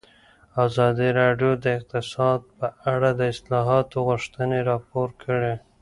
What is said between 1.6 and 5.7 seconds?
د اقتصاد په اړه د اصلاحاتو غوښتنې راپور کړې.